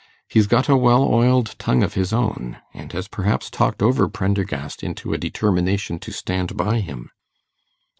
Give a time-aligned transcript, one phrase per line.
[0.27, 4.81] He's got a well oiled tongue of his own, and has perhaps talked over Prendergast
[4.81, 7.11] into a determination to stand by him.